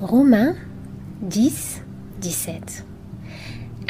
Romains 0.00 0.54
10, 1.20 1.82
17. 2.22 2.86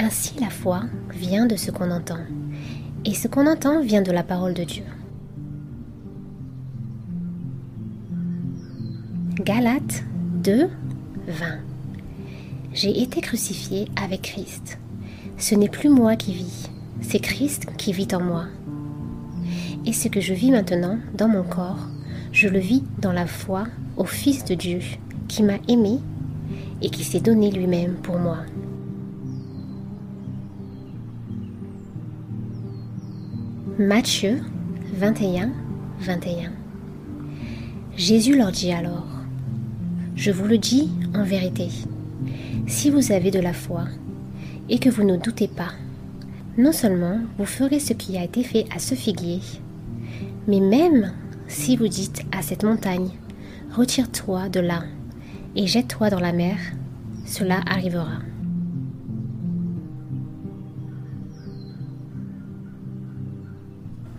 Ainsi 0.01 0.35
la 0.41 0.51
foi 0.51 0.83
vient 1.15 1.47
de 1.47 1.55
ce 1.55 1.71
qu'on 1.71 1.93
entend, 1.93 2.19
et 3.05 3.15
ce 3.15 3.29
qu'on 3.29 3.47
entend 3.47 3.81
vient 3.81 4.03
de 4.03 4.11
la 4.11 4.25
parole 4.25 4.53
de 4.53 4.65
Dieu. 4.65 4.83
Galates 9.37 10.03
2, 10.43 10.69
20. 11.29 11.47
J'ai 12.73 13.03
été 13.03 13.21
crucifié 13.21 13.87
avec 13.95 14.23
Christ. 14.23 14.81
Ce 15.39 15.55
n'est 15.55 15.69
plus 15.69 15.91
moi 15.91 16.17
qui 16.17 16.35
vis, 16.35 16.71
c'est 17.03 17.21
Christ 17.21 17.67
qui 17.77 17.93
vit 17.93 18.09
en 18.13 18.21
moi. 18.21 18.47
Et 19.87 19.93
ce 19.93 20.09
que 20.09 20.21
je 20.21 20.35
vis 20.35 20.51
maintenant 20.51 20.99
dans 21.15 21.29
mon 21.29 21.45
corps, 21.45 21.87
je 22.33 22.49
le 22.49 22.59
vis 22.59 22.83
dans 22.99 23.13
la 23.13 23.29
foi 23.29 23.69
au 23.97 24.05
Fils 24.05 24.45
de 24.45 24.57
Dieu 24.57 24.81
qui 25.31 25.45
m'a 25.45 25.59
aimé 25.69 26.01
et 26.83 26.91
qui 26.91 27.05
s'est 27.05 27.21
donné 27.21 27.53
lui-même 27.53 27.95
pour 28.03 28.19
moi. 28.19 28.39
Matthieu 33.79 34.41
21, 34.97 35.53
21. 36.01 36.51
Jésus 37.97 38.37
leur 38.37 38.51
dit 38.51 38.73
alors, 38.73 39.07
Je 40.17 40.33
vous 40.33 40.47
le 40.47 40.59
dis 40.59 40.91
en 41.15 41.23
vérité, 41.23 41.69
si 42.67 42.91
vous 42.91 43.13
avez 43.13 43.31
de 43.31 43.39
la 43.41 43.53
foi 43.53 43.85
et 44.69 44.81
que 44.81 44.91
vous 44.91 45.05
ne 45.05 45.17
doutez 45.17 45.49
pas, 45.49 45.73
non 46.59 46.73
seulement 46.73 47.21
vous 47.39 47.47
ferez 47.47 47.79
ce 47.79 47.93
qui 47.93 48.19
a 48.19 48.25
été 48.25 48.43
fait 48.43 48.65
à 48.75 48.81
ce 48.81 48.97
figuier, 48.97 49.41
mais 50.49 50.61
même 50.61 51.13
si 51.47 51.77
vous 51.77 51.89
dites 51.89 52.25
à 52.37 52.43
cette 52.43 52.65
montagne, 52.65 53.11
retire-toi 53.77 54.49
de 54.49 54.59
là 54.59 54.83
et 55.57 55.67
jette-toi 55.67 56.11
dans 56.11 56.21
la 56.21 56.33
mer, 56.33 56.57
cela 57.27 57.61
arrivera. 57.67 58.19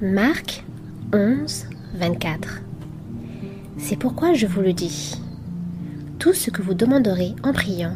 Marc 0.01 0.63
11, 1.13 1.65
24 1.95 2.61
C'est 3.77 3.97
pourquoi 3.97 4.33
je 4.33 4.47
vous 4.47 4.61
le 4.61 4.73
dis. 4.73 5.21
Tout 6.19 6.33
ce 6.33 6.49
que 6.49 6.61
vous 6.61 6.73
demanderez 6.73 7.35
en 7.43 7.53
priant, 7.53 7.95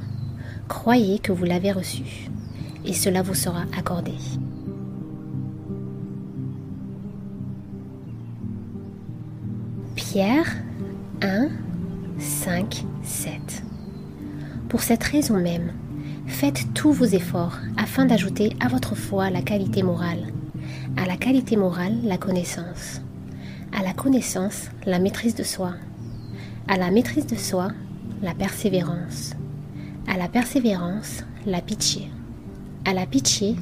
croyez 0.67 1.19
que 1.19 1.31
vous 1.31 1.45
l'avez 1.45 1.71
reçu, 1.71 2.29
et 2.85 2.93
cela 2.93 3.21
vous 3.21 3.33
sera 3.33 3.63
accordé. 3.77 4.13
Pierre 9.95 10.55
1, 11.21 11.49
5, 12.19 12.85
7. 13.03 13.63
Pour 14.69 14.81
cette 14.81 15.03
raison 15.03 15.37
même, 15.37 15.73
faites 16.27 16.73
tous 16.73 16.93
vos 16.93 17.05
efforts 17.05 17.57
afin 17.77 18.05
d'ajouter 18.05 18.55
à 18.59 18.69
votre 18.69 18.95
foi 18.95 19.29
la 19.29 19.41
qualité 19.41 19.83
morale, 19.83 20.31
à 20.95 21.05
la 21.05 21.17
qualité 21.17 21.57
morale 21.57 21.97
la 22.03 22.17
connaissance, 22.17 23.01
à 23.77 23.83
la 23.83 23.93
connaissance 23.93 24.69
la 24.85 24.99
maîtrise 24.99 25.35
de 25.35 25.43
soi, 25.43 25.73
à 26.67 26.77
la 26.77 26.89
maîtrise 26.89 27.27
de 27.27 27.35
soi 27.35 27.69
la 28.23 28.33
persévérance, 28.33 29.33
à 30.07 30.17
la 30.17 30.29
persévérance 30.29 31.23
la 31.45 31.61
pitié, 31.61 32.09
à 32.85 32.93
la 32.93 33.05
pitié 33.05 33.55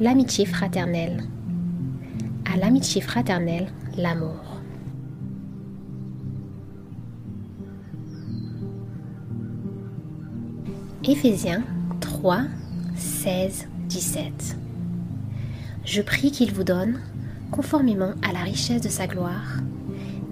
l'amitié 0.00 0.46
fraternelle, 0.46 1.24
à 2.52 2.56
l'amitié 2.56 3.02
fraternelle 3.02 3.68
l'amour. 3.96 4.57
Éphésiens 11.08 11.62
3, 12.00 12.42
16, 12.94 13.66
17. 13.88 14.58
Je 15.86 16.02
prie 16.02 16.30
qu'il 16.30 16.52
vous 16.52 16.64
donne, 16.64 17.00
conformément 17.50 18.12
à 18.20 18.34
la 18.34 18.40
richesse 18.40 18.82
de 18.82 18.90
sa 18.90 19.06
gloire, 19.06 19.56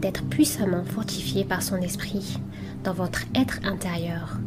d'être 0.03 0.23
puissamment 0.25 0.84
fortifié 0.84 1.47
par 1.47 1.62
son 1.62 1.77
esprit 1.77 2.39
dans 2.84 2.93
votre 2.93 3.23
être 3.34 3.61
intérieur, 3.65 4.39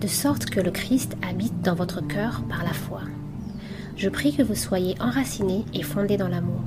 de 0.00 0.08
sorte 0.08 0.46
que 0.46 0.58
le 0.58 0.72
Christ 0.72 1.16
habite 1.22 1.62
dans 1.62 1.76
votre 1.76 2.04
cœur 2.04 2.42
par 2.48 2.64
la 2.64 2.72
foi. 2.72 3.02
Je 3.96 4.08
prie 4.08 4.34
que 4.34 4.42
vous 4.42 4.56
soyez 4.56 4.96
enracinés 5.00 5.64
et 5.72 5.84
fondés 5.84 6.16
dans 6.16 6.26
l'amour. 6.26 6.64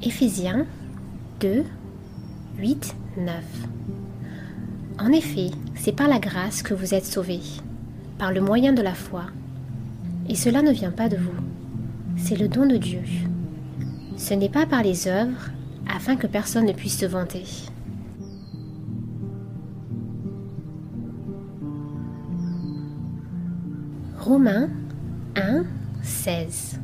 Éphésiens 0.00 0.64
2, 1.40 1.66
8, 2.60 2.94
9. 3.16 3.34
En 4.98 5.12
effet, 5.12 5.50
c'est 5.76 5.96
par 5.96 6.08
la 6.08 6.18
grâce 6.18 6.62
que 6.62 6.74
vous 6.74 6.92
êtes 6.92 7.06
sauvés, 7.06 7.40
par 8.18 8.32
le 8.32 8.42
moyen 8.42 8.74
de 8.74 8.82
la 8.82 8.92
foi. 8.92 9.24
Et 10.28 10.34
cela 10.34 10.60
ne 10.60 10.70
vient 10.70 10.90
pas 10.90 11.08
de 11.08 11.16
vous, 11.16 11.32
c'est 12.18 12.36
le 12.36 12.48
don 12.48 12.66
de 12.66 12.76
Dieu. 12.76 13.00
Ce 14.18 14.34
n'est 14.34 14.50
pas 14.50 14.66
par 14.66 14.82
les 14.82 15.08
œuvres, 15.08 15.48
afin 15.88 16.16
que 16.16 16.26
personne 16.26 16.66
ne 16.66 16.74
puisse 16.74 16.98
se 16.98 17.06
vanter. 17.06 17.46
Romains 24.18 24.68
1, 25.34 25.64
16. 26.02 26.78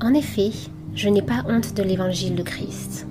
En 0.00 0.14
effet, 0.14 0.52
je 0.94 1.10
n'ai 1.10 1.20
pas 1.20 1.44
honte 1.46 1.74
de 1.76 1.82
l'évangile 1.82 2.36
de 2.36 2.42
Christ 2.42 3.06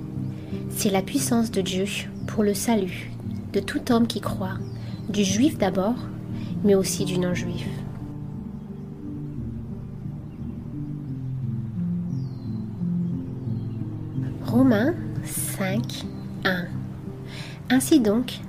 c'est 0.81 0.89
la 0.89 1.03
puissance 1.03 1.51
de 1.51 1.61
Dieu 1.61 1.85
pour 2.25 2.41
le 2.41 2.55
salut 2.55 3.11
de 3.53 3.59
tout 3.59 3.91
homme 3.91 4.07
qui 4.07 4.19
croit, 4.19 4.57
du 5.09 5.23
juif 5.23 5.59
d'abord, 5.59 5.93
mais 6.63 6.73
aussi 6.73 7.05
du 7.05 7.19
non-juif. 7.19 7.67
Romains 14.43 14.95
5, 15.23 16.03
1 16.45 16.65
Ainsi 17.69 17.99
donc, 17.99 18.39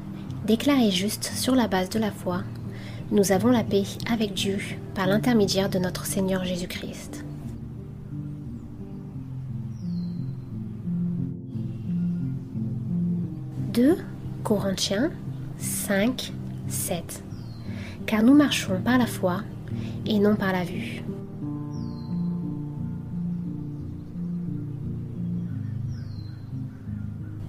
déclaré 0.47 0.91
juste 0.91 1.33
sur 1.35 1.55
la 1.55 1.69
base 1.69 1.91
de 1.91 1.99
la 1.99 2.11
foi, 2.11 2.45
nous 3.11 3.33
avons 3.33 3.51
la 3.51 3.63
paix 3.63 3.85
avec 4.11 4.33
Dieu 4.33 4.57
par 4.95 5.07
l'intermédiaire 5.07 5.69
de 5.69 5.79
notre 5.79 6.07
Seigneur 6.07 6.45
Jésus-Christ. 6.45 7.22
2 13.73 13.97
Corinthiens 14.45 15.11
5, 15.57 16.33
7. 16.69 17.23
Car 18.05 18.23
nous 18.23 18.35
marchons 18.35 18.81
par 18.85 18.99
la 18.99 19.07
foi 19.07 19.41
et 20.05 20.19
non 20.19 20.37
par 20.37 20.53
la 20.53 20.65
vue. 20.65 21.03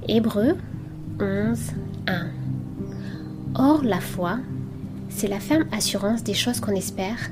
Hébreu 0.07 0.56
11, 1.19 1.59
1. 2.07 2.28
Or, 3.56 3.83
la 3.83 4.00
foi, 4.00 4.38
c'est 5.09 5.28
la 5.28 5.39
ferme 5.39 5.66
assurance 5.72 6.23
des 6.23 6.33
choses 6.33 6.59
qu'on 6.59 6.75
espère, 6.75 7.31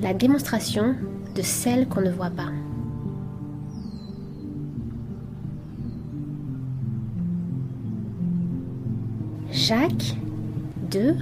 la 0.00 0.14
démonstration 0.14 0.94
de 1.34 1.42
celles 1.42 1.88
qu'on 1.88 2.02
ne 2.02 2.10
voit 2.10 2.30
pas. 2.30 2.50
Jacques 9.72 10.16
2, 10.90 11.16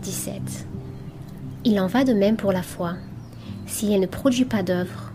17. 0.00 0.66
Il 1.66 1.78
en 1.78 1.86
va 1.86 2.02
de 2.02 2.14
même 2.14 2.38
pour 2.38 2.50
la 2.50 2.62
foi. 2.62 2.94
Si 3.66 3.92
elle 3.92 4.00
ne 4.00 4.06
produit 4.06 4.46
pas 4.46 4.62
d'œuvre, 4.62 5.12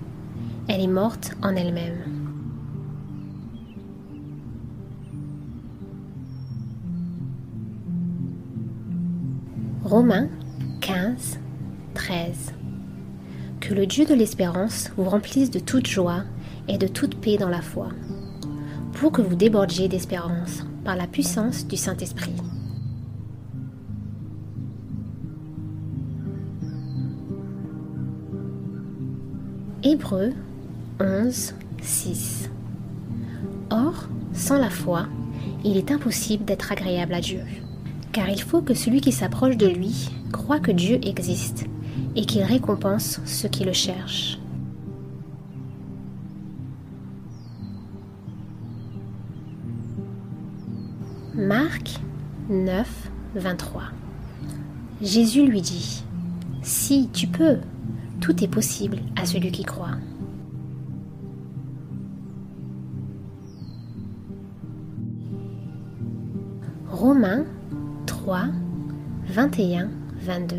elle 0.68 0.82
est 0.82 0.88
morte 0.88 1.32
en 1.42 1.56
elle-même. 1.56 1.98
Romains 9.84 10.28
15, 10.82 11.40
13. 11.96 12.54
Que 13.62 13.74
le 13.74 13.88
Dieu 13.88 14.06
de 14.06 14.14
l'espérance 14.14 14.92
vous 14.96 15.10
remplisse 15.10 15.50
de 15.50 15.58
toute 15.58 15.88
joie 15.88 16.22
et 16.68 16.78
de 16.78 16.86
toute 16.86 17.20
paix 17.20 17.38
dans 17.38 17.50
la 17.50 17.64
foi, 17.64 17.90
pour 18.94 19.12
que 19.12 19.24
vous 19.24 19.36
débordiez 19.36 19.88
d'espérance 19.88 20.64
par 20.84 20.96
la 20.96 21.08
puissance 21.08 21.66
du 21.66 21.78
Saint-Esprit. 21.78 22.36
Hébreu 29.88 30.34
11, 31.00 31.54
6. 31.84 32.50
Or, 33.70 34.10
sans 34.34 34.58
la 34.58 34.72
foi, 34.72 35.06
il 35.64 35.78
est 35.78 35.92
impossible 35.92 36.44
d'être 36.44 36.72
agréable 36.72 37.14
à 37.14 37.22
Dieu, 37.22 37.42
car 38.12 38.28
il 38.28 38.42
faut 38.42 38.64
que 38.64 38.74
celui 38.74 39.00
qui 39.00 39.12
s'approche 39.12 39.58
de 39.58 39.68
lui 39.68 40.10
croit 40.32 40.60
que 40.60 40.72
Dieu 40.72 41.00
existe 41.04 41.66
et 42.16 42.26
qu'il 42.26 42.42
récompense 42.42 43.22
ceux 43.26 43.48
qui 43.48 43.64
le 43.64 43.74
cherchent. 43.74 44.40
Marc 51.36 52.00
9, 52.50 53.12
23. 53.36 53.84
Jésus 55.04 55.46
lui 55.46 55.62
dit, 55.62 56.04
Si 56.64 57.08
tu 57.14 57.28
peux, 57.28 57.60
tout 58.26 58.44
est 58.44 58.48
possible 58.48 58.98
à 59.16 59.24
celui 59.28 59.52
qui 59.52 59.64
croit. 59.64 59.98
Romains 66.90 67.46
3, 68.08 68.46
21, 69.28 69.90
22. 70.22 70.56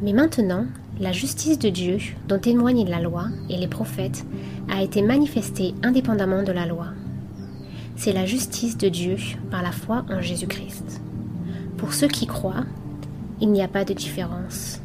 Mais 0.00 0.14
maintenant, 0.14 0.64
la 0.98 1.12
justice 1.12 1.58
de 1.58 1.68
Dieu, 1.68 1.98
dont 2.26 2.38
témoignent 2.38 2.88
la 2.88 3.02
loi 3.02 3.26
et 3.50 3.58
les 3.58 3.68
prophètes, 3.68 4.24
a 4.70 4.82
été 4.82 5.02
manifestée 5.02 5.74
indépendamment 5.82 6.42
de 6.42 6.52
la 6.52 6.64
loi. 6.64 6.86
C'est 7.96 8.14
la 8.14 8.24
justice 8.24 8.78
de 8.78 8.88
Dieu 8.88 9.16
par 9.50 9.62
la 9.62 9.72
foi 9.72 10.06
en 10.08 10.22
Jésus-Christ. 10.22 11.02
Pour 11.76 11.92
ceux 11.92 12.08
qui 12.08 12.26
croient, 12.26 12.64
il 13.42 13.50
n'y 13.50 13.62
a 13.62 13.68
pas 13.68 13.84
de 13.84 13.92
différence. 13.92 14.79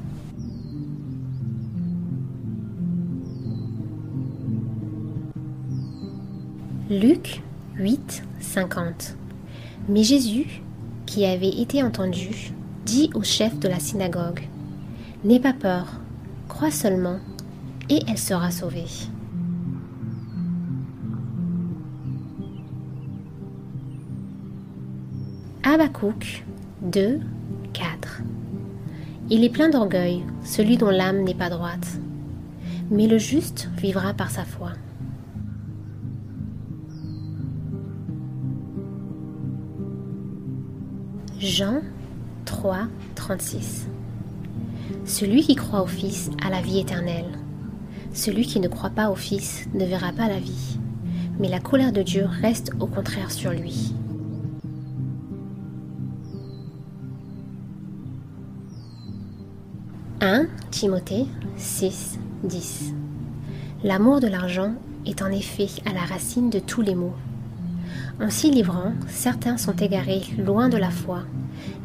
Luc 6.88 7.42
8, 7.78 8.22
50 8.40 9.16
Mais 9.90 10.04
Jésus, 10.04 10.62
qui 11.08 11.26
avait 11.26 11.50
été 11.50 11.82
entendu, 11.82 12.54
dit 12.86 13.10
au 13.16 13.24
chef 13.24 13.58
de 13.58 13.68
la 13.68 13.80
synagogue, 13.80 14.42
N'aie 15.24 15.40
pas 15.40 15.54
peur, 15.54 16.00
crois 16.48 16.70
seulement, 16.70 17.18
et 17.90 18.02
elle 18.08 18.20
sera 18.20 18.52
sauvée. 18.52 18.86
Habakkuk 25.64 26.46
2, 26.84 27.20
4 27.74 28.22
Il 29.32 29.44
est 29.44 29.50
plein 29.50 29.70
d'orgueil, 29.70 30.24
celui 30.44 30.78
dont 30.78 30.92
l'âme 30.92 31.24
n'est 31.24 31.34
pas 31.34 31.50
droite, 31.50 31.98
mais 32.92 33.08
le 33.08 33.18
juste 33.18 33.72
vivra 33.76 34.14
par 34.14 34.30
sa 34.30 34.46
foi. 34.46 34.74
Jean 41.46 41.82
3, 42.46 42.88
36 43.14 43.88
Celui 45.06 45.44
qui 45.44 45.54
croit 45.54 45.84
au 45.84 45.86
Fils 45.86 46.32
a 46.44 46.50
la 46.50 46.60
vie 46.60 46.80
éternelle. 46.80 47.38
Celui 48.14 48.48
qui 48.48 48.60
ne 48.60 48.68
croit 48.68 48.90
pas 48.90 49.12
au 49.12 49.16
Fils 49.16 49.68
ne 49.76 49.86
verra 49.86 50.12
pas 50.12 50.28
la 50.28 50.40
vie, 50.40 50.80
mais 51.38 51.48
la 51.48 51.60
colère 51.60 51.92
de 51.92 52.02
Dieu 52.02 52.26
reste 52.42 52.72
au 52.80 52.88
contraire 52.88 53.30
sur 53.30 53.52
lui. 53.52 53.94
1 60.22 60.48
Timothée 60.72 61.28
6, 61.58 62.18
10 62.44 62.94
L'amour 63.84 64.20
de 64.20 64.28
l'argent 64.28 64.74
est 65.06 65.22
en 65.22 65.30
effet 65.30 65.68
à 65.86 65.94
la 65.94 66.06
racine 66.06 66.50
de 66.50 66.58
tous 66.58 66.82
les 66.82 66.96
maux. 66.96 67.14
En 68.22 68.30
s'y 68.30 68.50
livrant, 68.50 68.94
certains 69.08 69.58
sont 69.58 69.76
égarés 69.76 70.22
loin 70.38 70.70
de 70.70 70.78
la 70.78 70.90
foi 70.90 71.24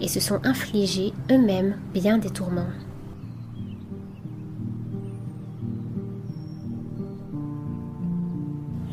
et 0.01 0.07
se 0.07 0.21
sont 0.21 0.41
infligés 0.45 1.13
eux-mêmes 1.31 1.77
bien 1.93 2.19
des 2.19 2.31
tourments. 2.31 2.71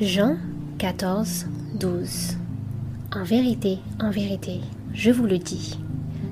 Jean 0.01 0.37
14, 0.79 1.47
12 1.79 2.37
En 3.15 3.23
vérité, 3.23 3.79
en 3.99 4.09
vérité, 4.09 4.61
je 4.93 5.11
vous 5.11 5.25
le 5.25 5.37
dis, 5.37 5.79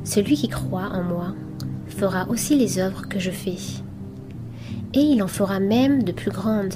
celui 0.03 0.35
qui 0.35 0.47
croit 0.47 0.89
en 0.91 1.03
moi 1.03 1.35
fera 1.87 2.27
aussi 2.29 2.57
les 2.57 2.79
œuvres 2.79 3.07
que 3.07 3.19
je 3.19 3.31
fais. 3.31 3.57
Et 4.93 5.01
il 5.01 5.21
en 5.21 5.27
fera 5.27 5.59
même 5.59 6.03
de 6.03 6.11
plus 6.11 6.31
grandes, 6.31 6.75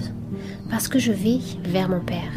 parce 0.69 0.87
que 0.87 0.99
je 0.99 1.11
vais 1.11 1.39
vers 1.63 1.89
mon 1.89 1.99
Père. 1.99 2.33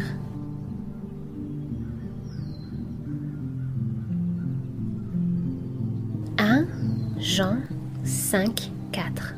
Jean 7.35 7.57
5, 8.03 8.69
4 8.91 9.33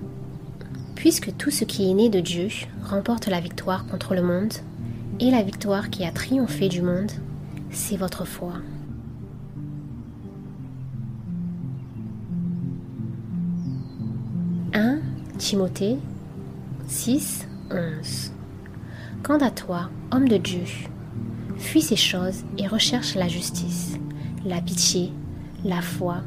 Puisque 0.96 1.34
tout 1.38 1.50
ce 1.50 1.64
qui 1.64 1.90
est 1.90 1.94
né 1.94 2.10
de 2.10 2.20
Dieu 2.20 2.50
remporte 2.84 3.28
la 3.28 3.40
victoire 3.40 3.88
contre 3.88 4.16
le 4.16 4.22
monde, 4.22 4.52
et 5.22 5.32
la 5.32 5.42
victoire 5.42 5.90
qui 5.90 6.04
a 6.04 6.12
triomphé 6.12 6.68
du 6.68 6.82
monde, 6.82 7.10
c'est 7.72 7.96
votre 7.96 8.26
foi. 8.26 8.56
1 14.74 14.98
Timothée 15.38 15.96
6, 16.88 17.48
11 17.72 18.32
Quant 19.24 19.38
à 19.38 19.52
toi, 19.52 19.90
homme 20.12 20.28
de 20.28 20.36
Dieu, 20.36 20.66
fuis 21.58 21.82
ces 21.82 21.96
choses 21.96 22.44
et 22.58 22.68
recherche 22.68 23.16
la 23.16 23.30
justice, 23.30 23.98
la 24.44 24.60
pitié, 24.60 25.14
la 25.64 25.82
foi, 25.82 26.18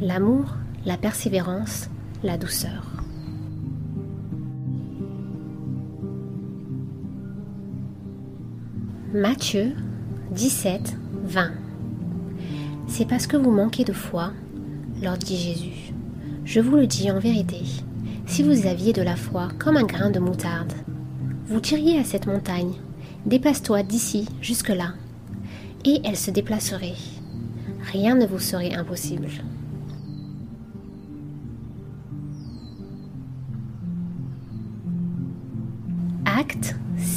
l'amour, 0.00 0.56
la 0.84 0.96
persévérance, 0.96 1.88
la 2.24 2.36
douceur. 2.36 2.86
Matthieu 9.14 9.74
17, 10.32 10.96
20 11.24 11.50
C'est 12.88 13.06
parce 13.06 13.26
que 13.26 13.36
vous 13.36 13.52
manquez 13.52 13.84
de 13.84 13.92
foi, 13.92 14.32
leur 15.00 15.18
dit 15.18 15.36
Jésus. 15.36 15.92
Je 16.44 16.60
vous 16.60 16.76
le 16.76 16.86
dis 16.86 17.10
en 17.10 17.20
vérité, 17.20 17.62
si 18.26 18.42
vous 18.42 18.66
aviez 18.66 18.92
de 18.92 19.02
la 19.02 19.16
foi 19.16 19.48
comme 19.58 19.76
un 19.76 19.84
grain 19.84 20.10
de 20.10 20.18
moutarde, 20.18 20.72
vous 21.46 21.60
diriez 21.60 21.98
à 21.98 22.04
cette 22.04 22.26
montagne, 22.26 22.72
déplace-toi 23.26 23.84
d'ici 23.84 24.26
jusque-là, 24.40 24.94
et 25.84 26.00
elle 26.04 26.16
se 26.16 26.30
déplacerait. 26.30 26.94
Rien 27.92 28.16
ne 28.16 28.26
vous 28.26 28.40
serait 28.40 28.74
impossible. 28.74 29.28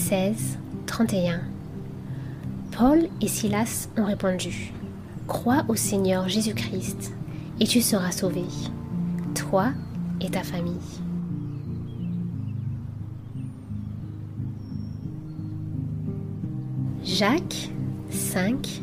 16, 0.08 0.60
31 0.86 1.42
Paul 2.78 3.08
et 3.22 3.28
Silas 3.28 3.90
ont 3.98 4.06
répondu, 4.06 4.72
Crois 5.28 5.66
au 5.68 5.76
Seigneur 5.76 6.30
Jésus-Christ, 6.30 7.12
et 7.60 7.66
tu 7.66 7.82
seras 7.82 8.12
sauvé, 8.12 8.44
toi 9.34 9.70
et 10.22 10.30
ta 10.30 10.44
famille. 10.44 10.76
Jacques 17.04 17.72
5, 18.12 18.82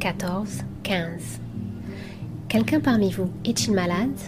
14, 0.00 0.48
15 0.82 1.40
Quelqu'un 2.48 2.80
parmi 2.80 3.12
vous 3.12 3.30
est-il 3.44 3.74
malade? 3.74 4.18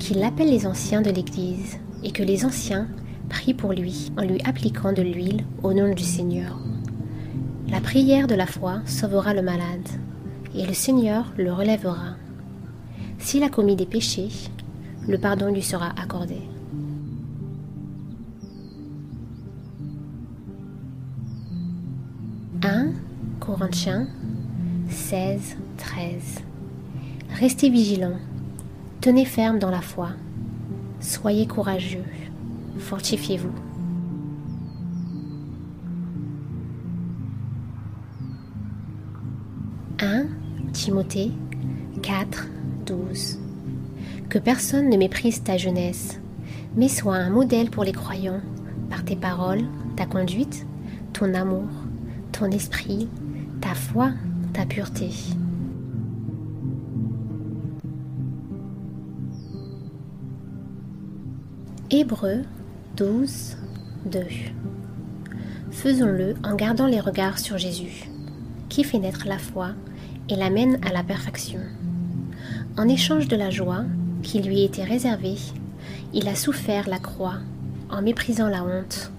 Qu'il 0.00 0.24
appelle 0.24 0.50
les 0.50 0.66
anciens 0.66 1.02
de 1.02 1.10
l'Église 1.10 1.78
et 2.02 2.10
que 2.10 2.24
les 2.24 2.44
anciens 2.44 2.88
prient 3.32 3.54
pour 3.54 3.72
lui 3.72 4.12
en 4.18 4.22
lui 4.22 4.40
appliquant 4.44 4.92
de 4.92 5.00
l'huile 5.00 5.44
au 5.62 5.72
nom 5.72 5.94
du 5.94 6.02
Seigneur. 6.02 6.58
La 7.68 7.80
prière 7.80 8.26
de 8.26 8.34
la 8.34 8.46
foi 8.46 8.82
sauvera 8.84 9.32
le 9.32 9.40
malade 9.40 9.88
et 10.54 10.66
le 10.66 10.74
Seigneur 10.74 11.32
le 11.38 11.50
relèvera. 11.50 12.16
S'il 13.18 13.42
a 13.42 13.48
commis 13.48 13.74
des 13.74 13.86
péchés, 13.86 14.28
le 15.08 15.16
pardon 15.16 15.50
lui 15.50 15.62
sera 15.62 15.94
accordé. 15.98 16.36
«1 22.62 22.92
Corinthiens 23.40 24.08
16, 24.90 25.56
13 25.78 26.42
Restez 27.40 27.70
vigilants, 27.70 28.18
tenez 29.00 29.24
ferme 29.24 29.58
dans 29.58 29.70
la 29.70 29.80
foi, 29.80 30.10
soyez 31.00 31.46
courageux, 31.46 32.04
fortifiez-vous. 32.78 33.52
1 40.00 40.26
Timothée 40.72 41.32
4, 42.02 42.48
12 42.86 43.38
que 44.32 44.38
personne 44.38 44.88
ne 44.88 44.96
méprise 44.96 45.42
ta 45.42 45.58
jeunesse, 45.58 46.18
mais 46.74 46.88
sois 46.88 47.16
un 47.16 47.28
modèle 47.28 47.68
pour 47.68 47.84
les 47.84 47.92
croyants 47.92 48.40
par 48.88 49.04
tes 49.04 49.14
paroles, 49.14 49.64
ta 49.94 50.06
conduite, 50.06 50.66
ton 51.12 51.34
amour, 51.34 51.68
ton 52.32 52.46
esprit, 52.46 53.08
ta 53.60 53.74
foi, 53.74 54.12
ta 54.54 54.64
pureté. 54.64 55.10
Hébreu 61.90 62.44
12, 62.96 63.56
2 64.04 64.20
Faisons-le 65.70 66.34
en 66.44 66.54
gardant 66.54 66.86
les 66.86 67.00
regards 67.00 67.38
sur 67.38 67.56
Jésus, 67.56 68.10
qui 68.68 68.84
fait 68.84 68.98
naître 68.98 69.26
la 69.26 69.38
foi 69.38 69.70
et 70.28 70.36
l'amène 70.36 70.78
à 70.84 70.92
la 70.92 71.02
perfection. 71.02 71.60
En 72.76 72.86
échange 72.88 73.28
de 73.28 73.36
la 73.36 73.48
joie 73.48 73.84
qui 74.22 74.42
lui 74.42 74.62
était 74.62 74.84
réservée, 74.84 75.38
il 76.12 76.28
a 76.28 76.34
souffert 76.34 76.86
la 76.86 76.98
croix 76.98 77.36
en 77.88 78.02
méprisant 78.02 78.48
la 78.48 78.62
honte 78.62 79.10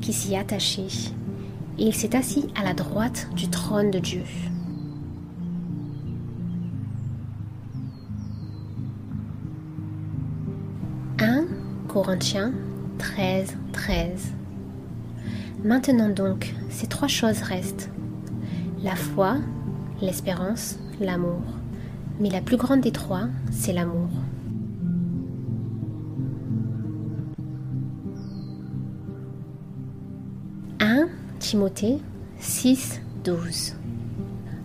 qui 0.00 0.12
s'y 0.12 0.36
attachait, 0.36 1.10
et 1.76 1.86
il 1.86 1.94
s'est 1.94 2.14
assis 2.14 2.46
à 2.54 2.62
la 2.62 2.72
droite 2.72 3.28
du 3.34 3.48
trône 3.48 3.90
de 3.90 3.98
Dieu. 3.98 4.22
1 11.18 11.46
Corinthiens 11.88 12.52
13, 12.98 13.56
13 13.72 14.32
Maintenant 15.64 16.08
donc, 16.08 16.54
ces 16.70 16.86
trois 16.86 17.08
choses 17.08 17.42
restent. 17.42 17.90
La 18.82 18.94
foi, 18.94 19.36
l'espérance, 20.00 20.78
l'amour. 21.00 21.42
Mais 22.20 22.30
la 22.30 22.40
plus 22.40 22.56
grande 22.56 22.80
des 22.80 22.92
trois, 22.92 23.28
c'est 23.50 23.72
l'amour. 23.72 24.10
Timothée 31.48 31.96
6, 32.40 33.00
12 33.24 33.74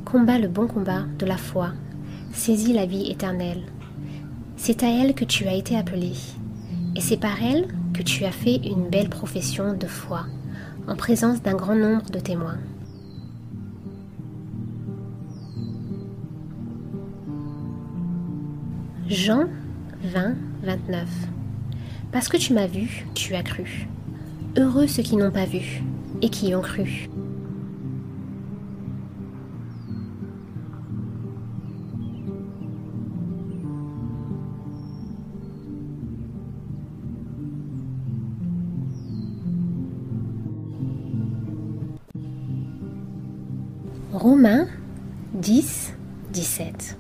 Combat 0.03 0.37
le 0.37 0.49
bon 0.49 0.67
combat 0.67 1.05
de 1.17 1.25
la 1.25 1.37
foi, 1.37 1.69
saisis 2.33 2.73
la 2.73 2.85
vie 2.85 3.09
éternelle. 3.09 3.63
C'est 4.57 4.83
à 4.83 4.89
elle 4.89 5.15
que 5.15 5.23
tu 5.23 5.47
as 5.47 5.53
été 5.53 5.77
appelé, 5.77 6.11
et 6.97 6.99
c'est 6.99 7.15
par 7.15 7.41
elle 7.41 7.69
que 7.93 8.01
tu 8.01 8.25
as 8.25 8.31
fait 8.31 8.55
une 8.55 8.89
belle 8.89 9.09
profession 9.09 9.73
de 9.73 9.85
foi, 9.85 10.25
en 10.87 10.95
présence 10.95 11.41
d'un 11.41 11.55
grand 11.55 11.75
nombre 11.75 12.09
de 12.09 12.19
témoins. 12.19 12.57
Jean 19.07 19.45
20, 20.03 20.35
29 20.63 21.07
Parce 22.11 22.27
que 22.27 22.37
tu 22.37 22.53
m'as 22.53 22.67
vu, 22.67 23.05
tu 23.13 23.35
as 23.35 23.43
cru. 23.43 23.87
Heureux 24.57 24.87
ceux 24.87 25.03
qui 25.03 25.15
n'ont 25.15 25.31
pas 25.31 25.45
vu 25.45 25.83
et 26.21 26.29
qui 26.29 26.55
ont 26.55 26.61
cru. 26.61 27.09
Romains 44.13 44.67
10, 45.33 45.95
17. 46.33 46.97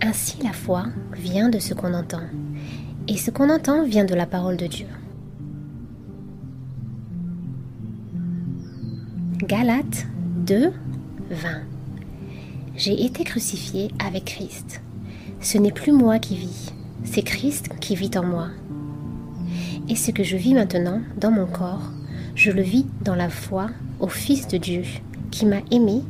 Ainsi 0.00 0.36
la 0.44 0.52
foi 0.52 0.84
vient 1.12 1.48
de 1.48 1.58
ce 1.58 1.74
qu'on 1.74 1.92
entend, 1.92 2.22
et 3.08 3.16
ce 3.16 3.32
qu'on 3.32 3.50
entend 3.50 3.82
vient 3.82 4.04
de 4.04 4.14
la 4.14 4.24
parole 4.24 4.56
de 4.56 4.68
Dieu. 4.68 4.86
Galates 9.38 10.06
2, 10.46 10.72
20. 11.30 11.48
J'ai 12.76 13.04
été 13.04 13.24
crucifié 13.24 13.90
avec 13.98 14.26
Christ. 14.26 14.82
Ce 15.40 15.58
n'est 15.58 15.72
plus 15.72 15.90
moi 15.90 16.20
qui 16.20 16.36
vis, 16.36 16.72
c'est 17.02 17.22
Christ 17.22 17.70
qui 17.80 17.96
vit 17.96 18.16
en 18.16 18.24
moi. 18.24 18.50
Et 19.88 19.96
ce 19.96 20.12
que 20.12 20.22
je 20.22 20.36
vis 20.36 20.54
maintenant 20.54 21.00
dans 21.16 21.32
mon 21.32 21.46
corps, 21.46 21.90
je 22.36 22.52
le 22.52 22.62
vis 22.62 22.86
dans 23.02 23.16
la 23.16 23.30
foi 23.30 23.70
au 23.98 24.06
Fils 24.06 24.46
de 24.46 24.58
Dieu 24.58 24.84
qui 25.34 25.46
m'a 25.46 25.62
aimé 25.72 26.00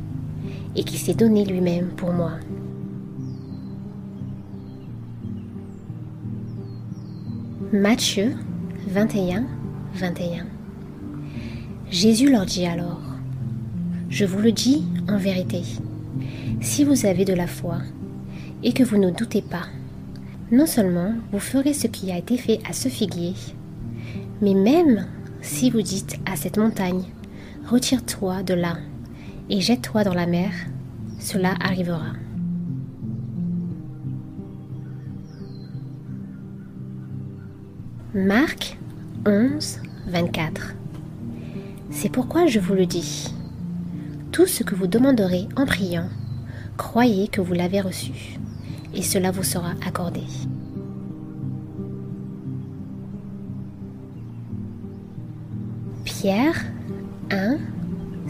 et 0.75 0.83
qui 0.83 0.99
s'est 0.99 1.15
donné 1.15 1.45
lui-même 1.45 1.87
pour 1.97 2.13
moi. 2.13 2.33
Matthieu 7.73 8.35
21, 8.87 9.45
21. 9.95 10.45
Jésus 11.89 12.29
leur 12.29 12.45
dit 12.45 12.67
alors, 12.67 13.01
je 14.11 14.25
vous 14.25 14.37
le 14.37 14.51
dis 14.51 14.85
en 15.09 15.17
vérité, 15.17 15.63
si 16.61 16.83
vous 16.83 17.07
avez 17.07 17.25
de 17.25 17.33
la 17.33 17.47
foi 17.47 17.79
et 18.61 18.73
que 18.73 18.83
vous 18.83 18.97
ne 18.97 19.09
doutez 19.09 19.41
pas, 19.41 19.65
non 20.51 20.67
seulement 20.67 21.15
vous 21.31 21.39
ferez 21.39 21.73
ce 21.73 21.87
qui 21.87 22.11
a 22.11 22.17
été 22.19 22.37
fait 22.37 22.59
à 22.69 22.73
ce 22.73 22.89
figuier, 22.89 23.33
mais 24.43 24.53
même 24.53 25.07
si 25.41 25.71
vous 25.71 25.81
dites 25.81 26.19
à 26.31 26.35
cette 26.35 26.59
montagne, 26.59 27.05
retire-toi 27.67 28.43
de 28.43 28.53
là 28.53 28.77
et 29.49 29.61
jette-toi 29.61 30.03
dans 30.03 30.13
la 30.13 30.25
mer, 30.25 30.51
cela 31.19 31.55
arrivera. 31.59 32.13
Marc 38.13 38.77
11, 39.25 39.79
24 40.07 40.75
C'est 41.91 42.09
pourquoi 42.09 42.47
je 42.47 42.59
vous 42.59 42.73
le 42.73 42.85
dis 42.85 43.33
tout 44.31 44.47
ce 44.47 44.63
que 44.63 44.75
vous 44.75 44.87
demanderez 44.87 45.47
en 45.55 45.65
priant, 45.65 46.09
croyez 46.75 47.29
que 47.29 47.39
vous 47.39 47.53
l'avez 47.53 47.79
reçu, 47.79 48.37
et 48.93 49.01
cela 49.01 49.31
vous 49.31 49.43
sera 49.43 49.71
accordé. 49.85 50.23
Pierre 56.03 56.65
1, 57.31 57.57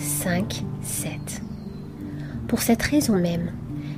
5, 0.06 0.64
7. 0.84 1.42
Pour 2.48 2.62
cette 2.62 2.84
raison 2.84 3.18
même, 3.18 3.52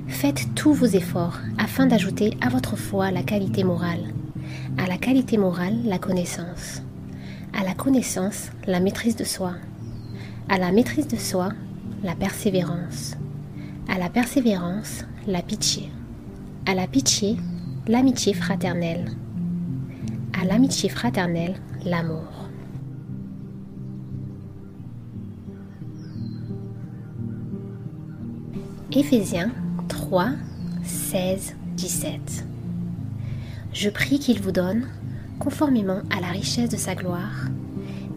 faites 0.08 0.48
tous 0.56 0.72
vos 0.74 0.86
efforts 0.86 1.38
afin 1.58 1.86
d'ajouter 1.86 2.38
à 2.40 2.48
votre 2.48 2.78
foi 2.78 3.12
la 3.12 3.24
qualité 3.24 3.66
morale, 3.66 4.14
à 4.78 4.88
la 4.88 4.98
qualité 4.98 5.38
morale 5.38 5.76
la 5.84 6.00
connaissance, 6.00 6.82
à 7.54 7.66
la 7.66 7.74
connaissance 7.74 8.52
la 8.68 8.80
maîtrise 8.80 9.18
de 9.18 9.26
soi, 9.26 9.56
à 10.48 10.58
la 10.58 10.72
maîtrise 10.72 11.10
de 11.10 11.18
soi 11.18 11.50
la 12.04 12.16
persévérance. 12.16 13.18
À 13.90 13.98
la 13.98 14.10
persévérance, 14.10 15.04
la 15.28 15.42
pitié. 15.42 15.90
À 16.66 16.74
la 16.74 16.88
pitié, 16.88 17.36
l'amitié 17.86 18.34
fraternelle. 18.34 19.12
À 20.40 20.46
l'amitié 20.46 20.88
fraternelle, 20.88 21.56
l'amour. 21.86 22.37
Éphésiens 28.94 29.52
3, 29.90 30.30
16, 30.86 31.56
17. 31.76 32.46
Je 33.74 33.90
prie 33.90 34.18
qu'il 34.18 34.42
vous 34.42 34.54
donne, 34.54 34.88
conformément 35.40 36.04
à 36.10 36.22
la 36.22 36.28
richesse 36.28 36.70
de 36.70 36.78
sa 36.78 36.96
gloire, 36.96 37.48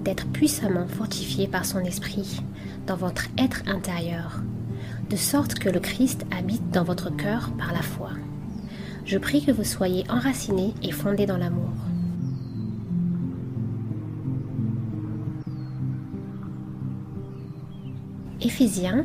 d'être 0.05 0.29
puissamment 0.29 0.87
fortifié 0.87 1.49
par 1.49 1.65
son 1.65 1.81
esprit 1.81 2.41
dans 2.87 2.95
votre 2.95 3.25
être 3.37 3.63
intérieur, 3.67 4.43
de 5.11 5.17
sorte 5.17 5.55
que 5.55 5.69
le 5.69 5.81
Christ 5.81 6.25
habite 6.31 6.71
dans 6.71 6.85
votre 6.85 7.11
cœur 7.17 7.51
par 7.59 7.73
la 7.73 7.83
foi. 7.83 8.11
Je 9.05 9.19
prie 9.19 9.45
que 9.45 9.51
vous 9.51 9.65
soyez 9.65 10.05
enracinés 10.09 10.73
et 10.85 10.93
fondés 10.93 11.27
dans 11.27 11.37
l'amour. 11.37 11.73
Éphésiens 18.41 19.05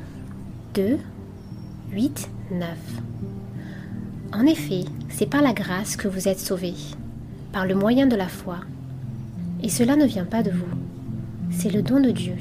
2, 0.76 1.00
8, 1.96 2.30
9. 2.52 2.68
En 4.34 4.46
effet, 4.46 4.86
c'est 5.10 5.30
par 5.30 5.42
la 5.42 5.54
grâce 5.54 5.96
que 5.96 6.08
vous 6.08 6.28
êtes 6.28 6.40
sauvés, 6.40 6.76
par 7.52 7.66
le 7.66 7.74
moyen 7.74 8.06
de 8.06 8.16
la 8.16 8.28
foi. 8.28 8.60
Et 9.64 9.70
cela 9.70 9.96
ne 9.96 10.06
vient 10.06 10.26
pas 10.26 10.44
de 10.44 10.52
vous, 10.52 10.76
c'est 11.50 11.72
le 11.72 11.82
don 11.82 12.00
de 12.00 12.12
Dieu 12.12 12.36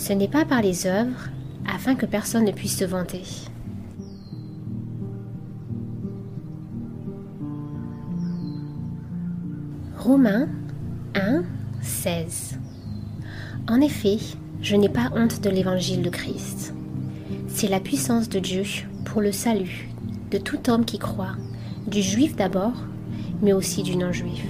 ce 0.00 0.14
n'est 0.14 0.28
pas 0.28 0.46
par 0.46 0.62
les 0.62 0.86
œuvres, 0.86 1.28
afin 1.66 1.94
que 1.94 2.06
personne 2.06 2.46
ne 2.46 2.52
puisse 2.52 2.78
se 2.78 2.84
vanter. 2.84 3.22
Romains 9.98 10.48
1, 11.14 11.42
16 11.82 12.58
En 13.68 13.80
effet, 13.82 14.16
je 14.62 14.74
n'ai 14.76 14.88
pas 14.88 15.10
honte 15.14 15.42
de 15.42 15.50
l'évangile 15.50 16.00
de 16.00 16.08
Christ. 16.08 16.72
C'est 17.52 17.68
la 17.68 17.80
puissance 17.80 18.28
de 18.28 18.38
Dieu 18.38 18.62
pour 19.04 19.20
le 19.20 19.32
salut 19.32 19.88
de 20.30 20.38
tout 20.38 20.70
homme 20.70 20.84
qui 20.84 20.98
croit, 20.98 21.34
du 21.86 22.00
juif 22.00 22.36
d'abord, 22.36 22.72
mais 23.42 23.52
aussi 23.52 23.82
du 23.82 23.96
non-juif. 23.96 24.44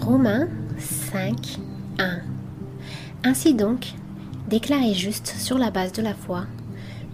Romains 0.00 0.48
5, 0.78 1.58
1. 1.98 2.18
Ainsi 3.24 3.54
donc, 3.54 3.94
déclaré 4.48 4.92
juste 4.92 5.28
sur 5.28 5.56
la 5.56 5.70
base 5.70 5.92
de 5.92 6.02
la 6.02 6.14
foi, 6.14 6.44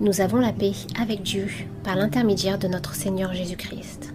nous 0.00 0.21
avons 0.21 0.38
la 0.38 0.52
paix 0.52 0.73
avec 1.00 1.23
Dieu 1.23 1.47
par 1.85 1.97
l'intermédiaire 1.97 2.59
de 2.59 2.66
notre 2.66 2.95
Seigneur 2.95 3.33
Jésus-Christ. 3.33 4.12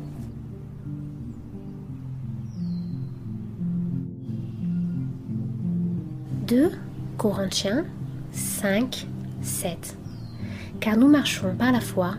2 6.47 6.71
Corinthiens 7.17 7.83
5, 8.31 9.05
7. 9.41 9.97
Car 10.79 10.95
nous 10.95 11.09
marchons 11.09 11.53
par 11.57 11.73
la 11.73 11.81
foi 11.81 12.13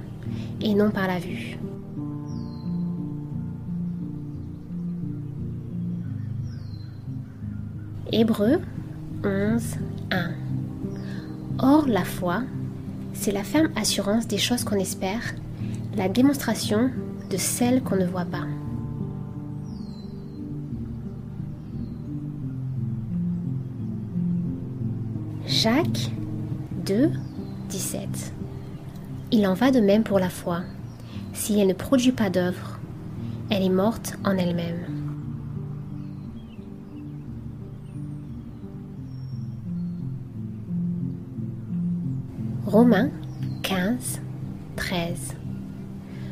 et 0.61 0.75
non 0.75 0.91
par 0.91 1.07
la 1.07 1.19
vue. 1.19 1.57
Hébreu 8.13 8.61
11, 9.25 9.63
1. 10.11 10.31
Or, 11.61 11.87
la 11.89 12.05
foi, 12.05 12.43
c'est 13.15 13.33
la 13.33 13.45
ferme 13.45 13.71
assurance 13.77 14.27
des 14.27 14.39
choses 14.39 14.65
qu'on 14.65 14.77
espère, 14.77 15.23
la 15.97 16.09
démonstration 16.09 16.91
de 17.31 17.37
celles 17.39 17.83
qu'on 17.83 17.97
ne 17.97 18.07
voit 18.07 18.25
pas. 18.25 18.47
Jacques 25.69 26.13
2, 26.87 27.11
17. 27.69 28.09
Il 29.33 29.47
en 29.47 29.53
va 29.53 29.71
de 29.71 29.81
même 29.81 30.03
pour 30.03 30.19
la 30.19 30.31
foi. 30.31 30.63
Si 31.35 31.61
elle 31.61 31.69
ne 31.69 31.75
produit 31.75 32.13
pas 32.13 32.31
d'œuvre, 32.31 32.79
elle 33.51 33.63
est 33.63 33.69
morte 33.69 34.17
en 34.25 34.39
elle-même. 34.39 34.87
Romains 42.65 43.11
15, 43.63 44.23
13. 44.77 45.35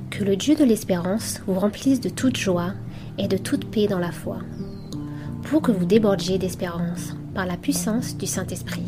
Que 0.08 0.24
le 0.24 0.36
Dieu 0.36 0.54
de 0.54 0.64
l'espérance 0.64 1.42
vous 1.46 1.60
remplisse 1.60 2.00
de 2.00 2.08
toute 2.08 2.38
joie 2.38 2.72
et 3.18 3.28
de 3.28 3.36
toute 3.36 3.70
paix 3.70 3.86
dans 3.86 3.98
la 3.98 4.12
foi, 4.12 4.38
pour 5.42 5.60
que 5.60 5.72
vous 5.72 5.84
débordiez 5.84 6.38
d'espérance 6.38 7.14
par 7.34 7.44
la 7.44 7.58
puissance 7.58 8.16
du 8.16 8.26
Saint-Esprit. 8.26 8.86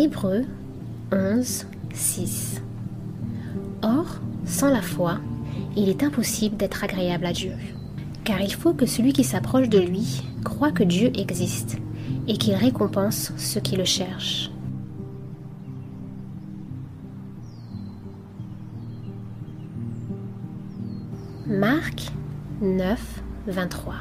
Hébreu 0.00 0.44
11, 1.10 1.66
6 1.92 2.62
Or, 3.82 4.20
sans 4.44 4.70
la 4.70 4.80
foi, 4.80 5.18
il 5.74 5.88
est 5.88 6.04
impossible 6.04 6.56
d'être 6.56 6.84
agréable 6.84 7.26
à 7.26 7.32
Dieu, 7.32 7.54
car 8.22 8.40
il 8.40 8.54
faut 8.54 8.74
que 8.74 8.86
celui 8.86 9.12
qui 9.12 9.24
s'approche 9.24 9.68
de 9.68 9.80
lui 9.80 10.22
croit 10.44 10.70
que 10.70 10.84
Dieu 10.84 11.10
existe 11.18 11.78
et 12.28 12.36
qu'il 12.36 12.54
récompense 12.54 13.32
ceux 13.36 13.58
qui 13.60 13.74
le 13.74 13.84
cherchent. 13.84 14.52
Marc 21.48 22.12
9, 22.62 23.22
23 23.48 23.94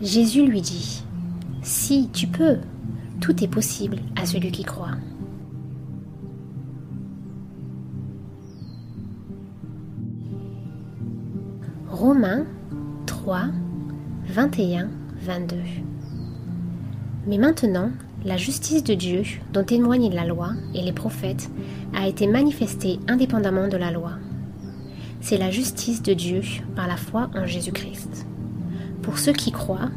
Jésus 0.00 0.46
lui 0.46 0.60
dit, 0.60 1.02
Si 1.62 2.08
tu 2.12 2.28
peux, 2.28 2.58
tout 3.20 3.42
est 3.42 3.48
possible 3.48 3.98
à 4.16 4.26
celui 4.26 4.50
qui 4.50 4.64
croit. 4.64 4.96
Romains 11.88 12.44
3, 13.06 13.46
21, 14.26 14.88
22 15.22 15.56
Mais 17.26 17.38
maintenant, 17.38 17.90
la 18.24 18.36
justice 18.36 18.84
de 18.84 18.94
Dieu, 18.94 19.22
dont 19.52 19.64
témoignent 19.64 20.12
la 20.12 20.26
loi 20.26 20.50
et 20.74 20.82
les 20.82 20.92
prophètes, 20.92 21.48
a 21.94 22.06
été 22.06 22.26
manifestée 22.26 22.98
indépendamment 23.08 23.68
de 23.68 23.76
la 23.76 23.90
loi. 23.90 24.12
C'est 25.20 25.38
la 25.38 25.50
justice 25.50 26.02
de 26.02 26.12
Dieu 26.12 26.42
par 26.74 26.86
la 26.86 26.96
foi 26.96 27.30
en 27.34 27.46
Jésus-Christ. 27.46 28.26
Pour 29.02 29.18
ceux 29.18 29.32
qui 29.32 29.52
croient, 29.52 29.90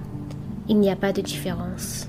il 0.67 0.79
n'y 0.79 0.89
a 0.89 0.95
pas 0.95 1.11
de 1.11 1.21
différence. 1.21 2.07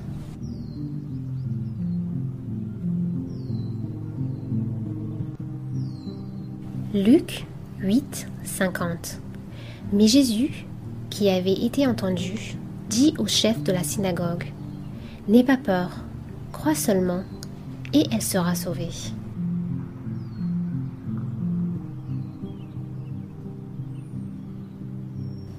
Luc 6.92 7.46
8, 7.78 8.26
50. 8.42 9.20
Mais 9.92 10.08
Jésus, 10.08 10.66
qui 11.08 11.30
avait 11.30 11.52
été 11.52 11.86
entendu, 11.86 12.56
dit 12.88 13.14
au 13.18 13.28
chef 13.28 13.62
de 13.62 13.70
la 13.70 13.84
synagogue, 13.84 14.46
N'aie 15.28 15.44
pas 15.44 15.56
peur, 15.56 15.90
crois 16.50 16.74
seulement, 16.74 17.22
et 17.92 18.06
elle 18.10 18.22
sera 18.22 18.56
sauvée. 18.56 18.90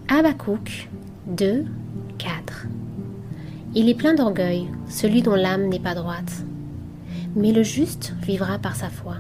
Habakkuk 0.09 0.89
2, 1.27 1.63
4. 2.17 2.67
Il 3.73 3.87
est 3.87 3.95
plein 3.95 4.15
d'orgueil, 4.15 4.67
celui 4.89 5.21
dont 5.21 5.35
l'âme 5.35 5.69
n'est 5.69 5.79
pas 5.79 5.95
droite, 5.95 6.43
mais 7.37 7.53
le 7.53 7.63
juste 7.63 8.13
vivra 8.21 8.59
par 8.59 8.75
sa 8.75 8.89
foi. 8.89 9.15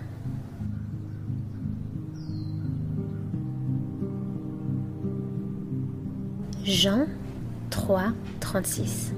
Jean 6.71 7.05
3, 7.69 8.13
36 8.39 9.13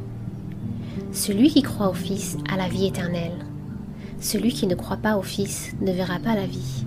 Celui 1.12 1.50
qui 1.50 1.62
croit 1.62 1.88
au 1.88 1.94
Fils 1.94 2.36
a 2.52 2.58
la 2.58 2.68
vie 2.68 2.88
éternelle. 2.88 3.46
Celui 4.20 4.52
qui 4.52 4.66
ne 4.66 4.74
croit 4.74 4.98
pas 4.98 5.18
au 5.18 5.22
Fils 5.22 5.72
ne 5.80 5.92
verra 5.92 6.18
pas 6.18 6.34
la 6.34 6.48
vie, 6.48 6.84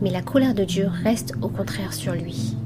mais 0.00 0.08
la 0.10 0.22
colère 0.22 0.54
de 0.54 0.64
Dieu 0.64 0.88
reste 1.04 1.34
au 1.42 1.48
contraire 1.48 1.92
sur 1.92 2.14
lui. 2.14 2.56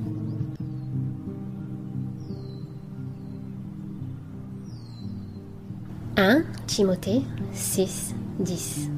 «1 6.16 6.42
Timothée 6.68 7.22
6, 7.54 8.14
10 8.38 8.88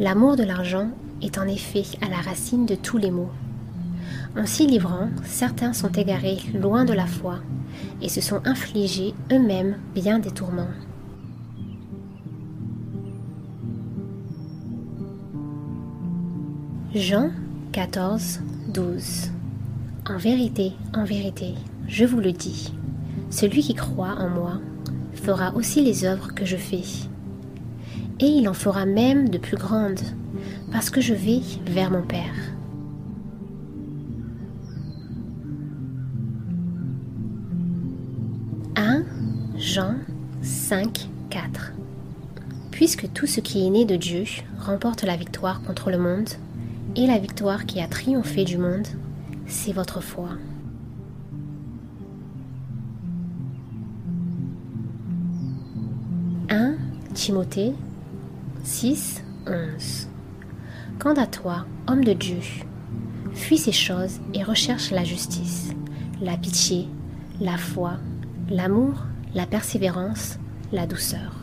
L'amour 0.00 0.34
de 0.34 0.42
l'argent 0.42 0.88
est 1.22 1.38
en 1.38 1.46
effet 1.46 1.84
à 2.04 2.08
la 2.08 2.16
racine 2.16 2.66
de 2.66 2.74
tous 2.74 2.98
les 2.98 3.12
maux. 3.12 3.30
En 4.34 4.46
s'y 4.46 4.66
livrant, 4.66 5.10
certains 5.24 5.74
sont 5.74 5.92
égarés 5.92 6.38
loin 6.54 6.86
de 6.86 6.94
la 6.94 7.06
foi 7.06 7.40
et 8.00 8.08
se 8.08 8.22
sont 8.22 8.40
infligés 8.46 9.14
eux-mêmes 9.30 9.76
bien 9.94 10.18
des 10.18 10.30
tourments. 10.30 10.70
Jean 16.94 17.30
14, 17.72 18.40
12 18.68 19.30
En 20.08 20.16
vérité, 20.16 20.72
en 20.94 21.04
vérité, 21.04 21.54
je 21.86 22.04
vous 22.04 22.20
le 22.20 22.32
dis, 22.32 22.72
celui 23.28 23.62
qui 23.62 23.74
croit 23.74 24.16
en 24.18 24.30
moi 24.30 24.60
fera 25.14 25.54
aussi 25.54 25.82
les 25.82 26.04
œuvres 26.04 26.34
que 26.34 26.46
je 26.46 26.56
fais. 26.56 26.82
Et 28.20 28.26
il 28.26 28.48
en 28.48 28.54
fera 28.54 28.86
même 28.86 29.28
de 29.28 29.38
plus 29.38 29.56
grandes, 29.56 30.00
parce 30.70 30.90
que 30.90 31.00
je 31.00 31.14
vais 31.14 31.40
vers 31.66 31.90
mon 31.90 32.02
Père. 32.02 32.52
Jean 39.72 39.94
5, 40.42 41.08
4 41.30 41.72
Puisque 42.70 43.10
tout 43.14 43.26
ce 43.26 43.40
qui 43.40 43.66
est 43.66 43.70
né 43.70 43.86
de 43.86 43.96
Dieu 43.96 44.24
remporte 44.58 45.02
la 45.02 45.16
victoire 45.16 45.62
contre 45.62 45.90
le 45.90 45.96
monde, 45.96 46.28
et 46.94 47.06
la 47.06 47.16
victoire 47.16 47.64
qui 47.64 47.80
a 47.80 47.86
triomphé 47.88 48.44
du 48.44 48.58
monde, 48.58 48.86
c'est 49.46 49.72
votre 49.72 50.02
foi. 50.02 50.28
«1 56.50 56.74
Timothée 57.14 57.72
6, 58.64 59.24
11 59.46 60.08
Quant 60.98 61.14
à 61.14 61.26
toi, 61.26 61.64
homme 61.86 62.04
de 62.04 62.12
Dieu, 62.12 62.40
fuis 63.32 63.56
ces 63.56 63.72
choses 63.72 64.20
et 64.34 64.42
recherche 64.42 64.90
la 64.90 65.04
justice, 65.04 65.70
la 66.20 66.36
pitié, 66.36 66.88
la 67.40 67.56
foi, 67.56 67.94
l'amour, 68.50 69.06
la 69.34 69.46
persévérance, 69.46 70.38
la 70.72 70.86
douceur. 70.86 71.40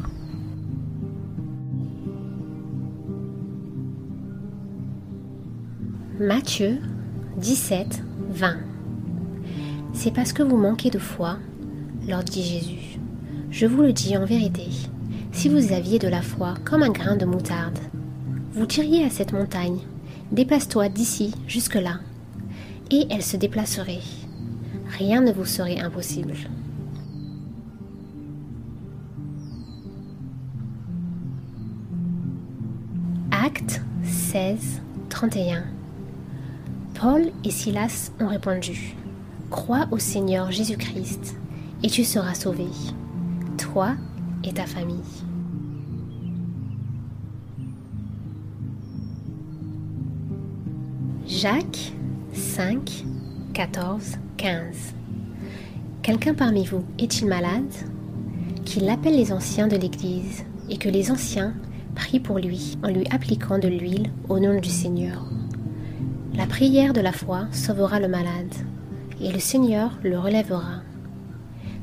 Matthieu 6.19 6.77
17, 7.37 8.03
20 8.29 8.57
C'est 9.93 10.13
parce 10.13 10.33
que 10.33 10.43
vous 10.43 10.57
manquez 10.57 10.89
de 10.89 10.99
foi, 10.99 11.37
leur 12.07 12.23
dit 12.23 12.43
Jésus. 12.43 12.99
Je 13.49 13.65
vous 13.65 13.81
le 13.81 13.93
dis 13.93 14.15
en 14.17 14.25
vérité, 14.25 14.67
si 15.31 15.49
vous 15.49 15.73
aviez 15.73 15.97
de 15.97 16.07
la 16.07 16.21
foi 16.21 16.55
comme 16.65 16.83
un 16.83 16.91
grain 16.91 17.15
de 17.15 17.25
moutarde, 17.25 17.79
vous 18.53 18.67
diriez 18.67 19.05
à 19.05 19.09
cette 19.09 19.33
montagne, 19.33 19.79
déplace-toi 20.31 20.89
d'ici 20.89 21.33
jusque-là, 21.47 21.99
et 22.91 23.07
elle 23.09 23.23
se 23.23 23.37
déplacerait. 23.37 24.01
Rien 24.97 25.21
ne 25.21 25.31
vous 25.31 25.45
serait 25.45 25.79
impossible. 25.79 26.33
16, 34.31 34.81
31. 35.09 35.63
Paul 36.93 37.31
et 37.43 37.49
Silas 37.49 38.11
ont 38.19 38.27
répondu, 38.27 38.95
Crois 39.49 39.87
au 39.89 39.97
Seigneur 39.97 40.51
Jésus-Christ, 40.51 41.35
et 41.81 41.87
tu 41.87 42.03
seras 42.03 42.35
sauvé, 42.35 42.67
toi 43.57 43.95
et 44.43 44.53
ta 44.53 44.67
famille. 44.67 44.97
Jacques 51.25 51.93
5, 52.33 53.05
14, 53.55 54.19
15. 54.37 54.93
Quelqu'un 56.03 56.35
parmi 56.35 56.67
vous 56.67 56.83
est-il 56.99 57.27
malade? 57.27 57.73
Qu'il 58.63 58.87
appelle 58.89 59.15
les 59.15 59.33
anciens 59.33 59.67
de 59.67 59.75
l'Église 59.75 60.43
et 60.69 60.77
que 60.77 60.89
les 60.89 61.09
anciens 61.09 61.55
prient 61.99 62.21
pour 62.21 62.39
lui 62.39 62.77
en 62.81 62.87
lui 62.87 63.05
appliquant 63.11 63.59
de 63.59 63.67
l'huile 63.67 64.09
au 64.29 64.39
nom 64.39 64.57
du 64.57 64.69
Seigneur. 64.69 65.25
La 66.33 66.47
prière 66.47 66.93
de 66.93 67.01
la 67.01 67.11
foi 67.11 67.47
sauvera 67.51 67.99
le 67.99 68.07
malade 68.07 68.55
et 69.19 69.29
le 69.33 69.39
Seigneur 69.39 69.99
le 70.01 70.17
relèvera. 70.17 70.81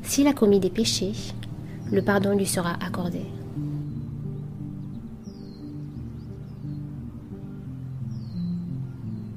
S'il 0.01 0.25
a 0.25 0.33
commis 0.33 0.59
des 0.59 0.71
péchés, 0.71 1.13
le 1.91 2.01
pardon 2.01 2.35
lui 2.35 2.47
sera 2.47 2.73
accordé. 2.83 3.21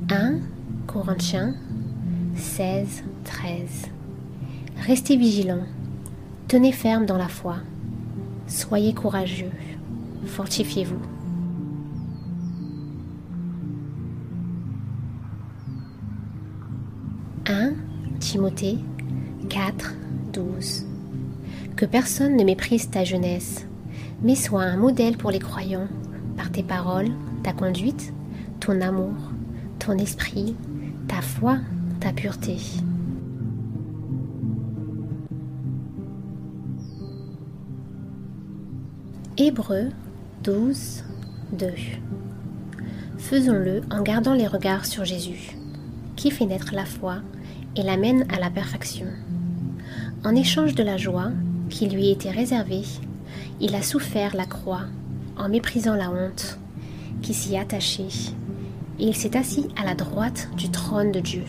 1 0.08 0.38
Corinthiens 0.86 1.54
16, 2.36 3.04
13. 3.24 3.86
Restez 4.86 5.18
vigilants, 5.18 5.66
tenez 6.48 6.72
ferme 6.72 7.04
dans 7.04 7.18
la 7.18 7.28
foi, 7.28 7.56
soyez 8.46 8.94
courageux, 8.94 9.52
fortifiez-vous. 10.26 11.00
1 17.46 17.72
Timothée 18.20 18.78
4, 19.48 19.94
12. 20.32 20.86
Que 21.74 21.84
personne 21.84 22.36
ne 22.36 22.44
méprise 22.44 22.90
ta 22.90 23.02
jeunesse, 23.02 23.66
mais 24.22 24.36
sois 24.36 24.62
un 24.62 24.76
modèle 24.76 25.16
pour 25.16 25.30
les 25.30 25.38
croyants 25.38 25.88
par 26.36 26.52
tes 26.52 26.62
paroles, 26.62 27.10
ta 27.42 27.52
conduite, 27.52 28.12
ton 28.60 28.80
amour, 28.80 29.14
ton 29.78 29.98
esprit, 29.98 30.54
ta 31.08 31.20
foi, 31.22 31.58
ta 31.98 32.12
pureté. 32.12 32.56
Hébreu 39.36 39.88
12, 40.42 41.04
2 41.52 41.66
Faisons-le 43.18 43.82
en 43.90 44.00
gardant 44.00 44.32
les 44.32 44.46
regards 44.46 44.86
sur 44.86 45.04
Jésus, 45.04 45.54
qui 46.16 46.30
fait 46.30 46.46
naître 46.46 46.74
la 46.74 46.86
foi 46.86 47.16
et 47.76 47.82
l'amène 47.82 48.24
à 48.32 48.40
la 48.40 48.48
perfection. 48.48 49.04
En 50.24 50.34
échange 50.34 50.74
de 50.74 50.82
la 50.82 50.96
joie 50.96 51.30
qui 51.68 51.90
lui 51.90 52.08
était 52.08 52.30
réservée, 52.30 52.84
il 53.60 53.74
a 53.74 53.82
souffert 53.82 54.34
la 54.34 54.46
croix 54.46 54.84
en 55.36 55.50
méprisant 55.50 55.94
la 55.94 56.10
honte 56.10 56.58
qui 57.20 57.34
s'y 57.34 57.58
attachait 57.58 58.32
et 58.98 59.08
il 59.08 59.14
s'est 59.14 59.36
assis 59.36 59.68
à 59.76 59.84
la 59.84 59.94
droite 59.94 60.48
du 60.56 60.70
trône 60.70 61.12
de 61.12 61.20
Dieu. 61.20 61.44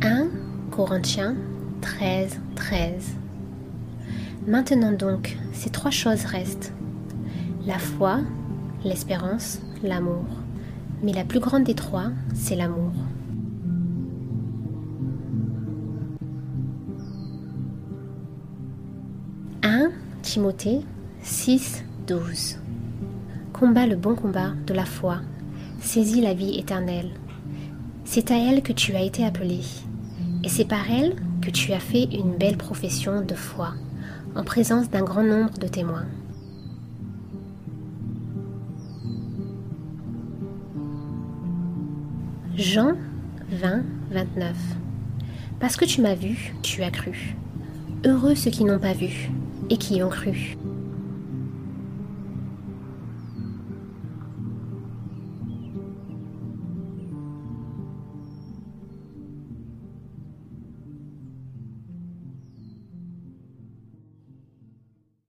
«1 0.02 0.26
Corinthiens 0.72 1.36
13, 1.82 2.38
13 2.54 3.16
Maintenant 4.46 4.92
donc, 4.92 5.36
ces 5.52 5.68
trois 5.68 5.90
choses 5.90 6.24
restent. 6.24 6.72
La 7.66 7.78
foi, 7.78 8.20
l'espérance, 8.84 9.60
l'amour. 9.82 10.24
Mais 11.02 11.12
la 11.12 11.24
plus 11.24 11.40
grande 11.40 11.64
des 11.64 11.74
trois, 11.74 12.06
c'est 12.34 12.56
l'amour. 12.56 12.92
1 19.62 19.90
Timothée 20.22 20.80
6, 21.22 21.84
12 22.06 22.58
Combat 23.52 23.86
le 23.86 23.96
bon 23.96 24.14
combat 24.14 24.52
de 24.66 24.74
la 24.74 24.84
foi, 24.84 25.18
saisis 25.80 26.20
la 26.20 26.34
vie 26.34 26.58
éternelle. 26.58 27.10
C'est 28.04 28.30
à 28.30 28.36
elle 28.36 28.62
que 28.62 28.72
tu 28.72 28.94
as 28.94 29.02
été 29.02 29.24
appelé, 29.24 29.60
et 30.42 30.48
c'est 30.48 30.64
par 30.64 30.90
elle 30.90 31.16
que 31.42 31.50
tu 31.50 31.72
as 31.72 31.80
fait 31.80 32.04
une 32.04 32.36
belle 32.36 32.56
profession 32.56 33.20
de 33.20 33.34
foi, 33.34 33.74
en 34.36 34.44
présence 34.44 34.88
d'un 34.88 35.02
grand 35.02 35.24
nombre 35.24 35.58
de 35.58 35.66
témoins. 35.66 36.06
Jean 42.56 42.92
20, 43.50 43.82
29 44.12 44.56
Parce 45.58 45.76
que 45.76 45.84
tu 45.84 46.00
m'as 46.00 46.14
vu, 46.14 46.54
tu 46.62 46.82
as 46.82 46.90
cru. 46.90 47.34
Heureux 48.04 48.34
ceux 48.34 48.50
qui 48.50 48.64
n'ont 48.64 48.78
pas 48.78 48.92
vu 48.92 49.30
et 49.68 49.78
qui 49.78 50.02
ont 50.02 50.10
cru. 50.10 50.56